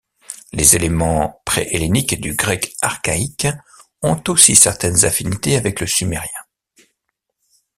Les 0.51 0.75
éléments 0.75 1.43
préhelléniques 1.45 2.19
du 2.19 2.33
grec 2.33 2.73
archaïque 2.81 3.45
ont 4.01 4.17
aussi 4.29 4.55
certaines 4.55 5.05
affinités 5.05 5.55
avec 5.57 5.79
le 5.79 5.85
sumérien. 5.85 6.25